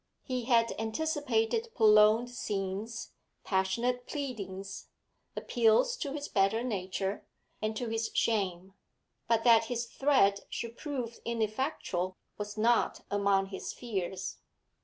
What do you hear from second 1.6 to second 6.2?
prolonged scenes, passionate pleadings, appeals to